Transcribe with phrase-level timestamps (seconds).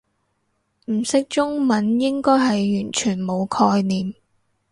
[0.87, 4.15] 唔識中文應該係完全冇概念